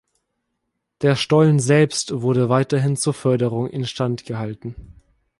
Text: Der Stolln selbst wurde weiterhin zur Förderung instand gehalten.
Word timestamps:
Der 1.03 1.15
Stolln 1.15 1.59
selbst 1.59 2.23
wurde 2.23 2.49
weiterhin 2.49 2.95
zur 2.97 3.13
Förderung 3.13 3.67
instand 3.69 4.25
gehalten. 4.25 4.73